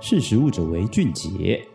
[0.00, 1.66] 识食物者为俊杰。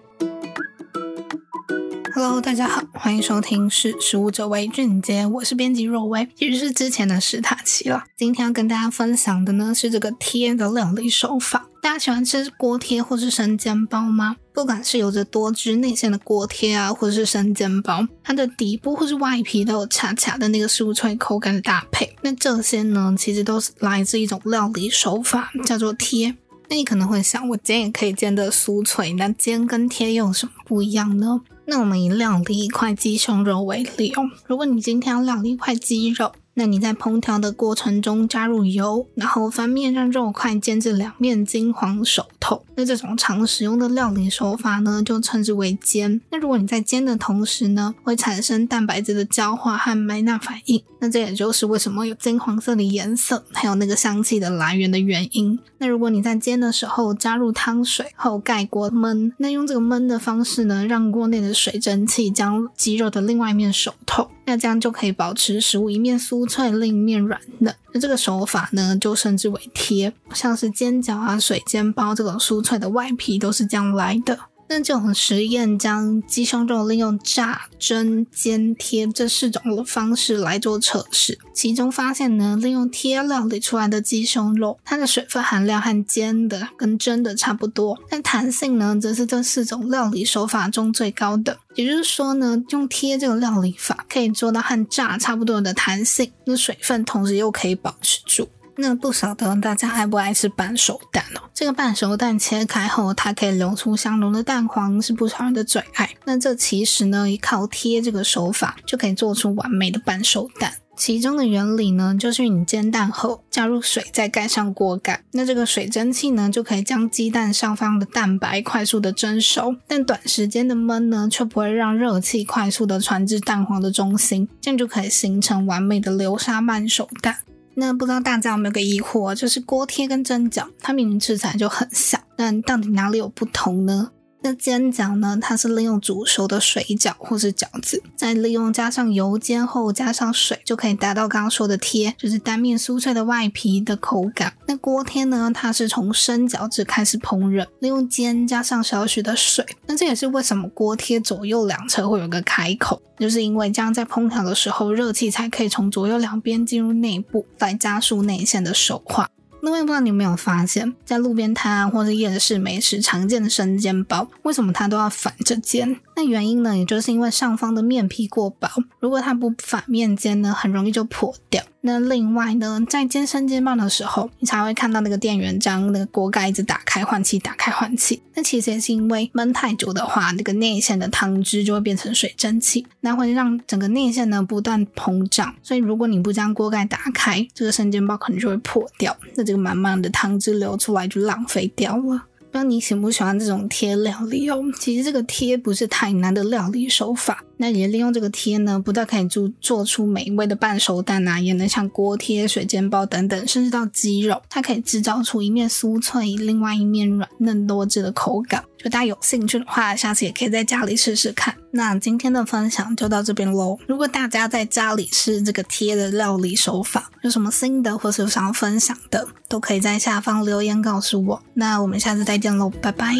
[2.15, 8.05] Hello，大家好，欢迎收听《识食物者为俊杰》，我是编辑若薇，也就是之前的史塔奇了。
[8.15, 11.67] 今天要跟大家分享的呢是这个贴的料理手法。
[11.81, 14.37] 大家喜欢吃锅贴或是生煎包吗？
[14.53, 22.15] 不管是有着多汁内馅的锅贴啊，或者是生煎包，它的底部或是外皮都有恰恰的那个酥脆口感的搭配。
[22.21, 26.33] 那这些呢，其实都是来自一种料理手法，叫做贴。
[26.73, 31.39] 那你可能会想，我煎也可以煎的酥脆，那煎跟贴又有什么不一样呢？
[31.65, 36.31] 那我们以两粒一块鸡胸肉为例哦，如果你今天要料理一块鸡肉。
[36.55, 42.63] 那你在烹调的过程中加入油，然后翻面让肉块煎至两面金黄熟透。
[42.75, 46.21] 那这种常使用的料理手法呢，就称之为煎。
[46.31, 55.59] 那如果你在煎的同时呢，会产生蛋白质的焦化和梅纳反应，那这也就是为什么有金黄色的颜色，还有那个香气的来源的原因。
[55.79, 64.29] 那如果你在煎的时候加入汤水后盖锅焖，那用这个焖的方式呢，让锅内的水蒸气将鸡肉的另外一面熟透。
[64.45, 67.73] 那这样就可以保持食物一面酥脆，另一面软嫩。
[67.93, 74.37] 那这个手法呢，就称之为贴，像是煎饺啊、水煎包这种酥脆的外皮都是这样来的。
[74.73, 91.59] 那这种实验将鸡胸肉利用炸、蒸、煎、贴这四种方式来做测试，其中发现呢，利用贴料理出来的鸡胸肉，它的水分含量和煎的跟蒸的差不多，但弹性呢，则是这四种料理手法中最高的。
[91.75, 98.49] 也就是说呢，用贴这个料理法可以做到和炸差不多的弹性，那水分同时又可以保持住。
[98.75, 101.41] 那不晓得大家爱不爱吃半熟蛋哦？
[101.53, 106.09] 这个半熟蛋切开后，它可以流出香浓的蛋黄，是不少人的最爱。
[106.25, 110.73] 那这其实呢，依靠贴这个手法，就可以做出完美的半熟蛋。
[110.95, 119.75] 其中的原理呢，就是你煎蛋后加入水，再盖上锅盖，那这个水蒸气呢，就可以将鸡蛋上方的蛋白快速的蒸熟。
[119.87, 127.37] 但短时间的焖呢，却不会让热气快速的传至蛋黄的中心，这样就可以形成完美的流沙半熟蛋。
[127.75, 134.11] 那不知道大家有没有个疑惑，就是锅贴跟蒸饺，它明明吃起来就很像，但到底哪里有不同呢？
[134.43, 144.53] 那煎饺呢，它是利用煮熟的水饺或是饺子，再利用加上油煎后加上水，就可以达到刚刚说的贴，就是单面酥脆的外皮的口感。
[144.67, 149.65] 那锅贴呢，它是从生饺子开始烹饪，利用煎加上少许的水。
[149.87, 159.29] 那这也是为什么锅贴左右两侧会有个开口，就是因为这样在烹调的时候，热气才可以从左右两边进入内部，来加速内馅的熟化。
[159.65, 165.97] 那我也不知道你有没有发现，在路边摊，或者夜市美食常见的生煎包，为什么它都要反着煎？
[166.15, 168.69] 那原因呢，也就是因为上方的面皮过薄，
[168.99, 171.63] 如果它不反面煎呢，很容易就破掉。
[171.85, 178.21] 那另外呢，在煎生煎包的时候，你才会看到那个店员将那个锅盖一直打开换气，打开换气。
[178.35, 185.53] 那其实也是因为焖太久的话，那个内馅的汤汁就会变成水蒸气，那会让整个内馅呢不断膨胀。
[185.61, 192.23] 所以如果你不将锅盖打开，这个生煎包可能就会破掉，那这个满满的汤汁流出来就浪费掉了。
[192.53, 194.61] 不知道你喜不喜欢这种贴料理哦？
[194.79, 197.43] 其实这个贴不是太难的料理手法。
[197.57, 208.63] 那也利用这个贴呢，不但可以做做出美味的半熟蛋啊，也能像锅贴、水煎包等等，甚至到鸡肉，它可以制造出一面酥脆，另外一面软嫩多汁的口感。
[208.77, 211.55] 就大家有兴趣的话，下次也可以在家里试试看。
[211.71, 213.79] 那今天的分享就到这边喽。
[213.87, 221.41] 如果大家在家里试这个贴的料理手法，有什么心得或是有想要分享的，都可以在下方留言告诉我。
[221.53, 223.15] 那我们下次再见喽，拜拜。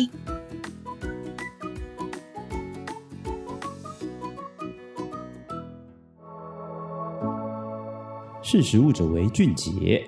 [8.42, 10.06] 识时务者为俊杰。